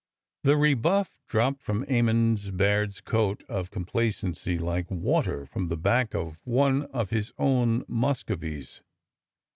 [0.41, 6.15] The rebuff dropped from Emmons Baird's coat of com placency like water from the back
[6.15, 8.81] of one of his own mus covies.